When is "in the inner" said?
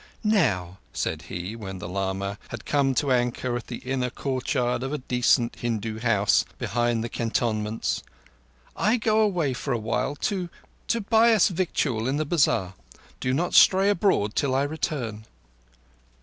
3.55-4.09